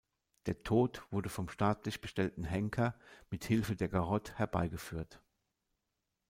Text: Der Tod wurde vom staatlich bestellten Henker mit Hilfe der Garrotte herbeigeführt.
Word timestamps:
Der 0.47 0.63
Tod 0.63 1.03
wurde 1.11 1.29
vom 1.29 1.47
staatlich 1.47 2.01
bestellten 2.01 2.43
Henker 2.43 2.95
mit 3.29 3.43
Hilfe 3.45 3.75
der 3.75 3.87
Garrotte 3.87 4.33
herbeigeführt. 4.35 5.21